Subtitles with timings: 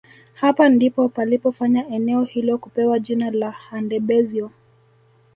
[0.33, 4.51] Hapa ndipo palipofanya eneo hilo kupewa jina la Handebezyo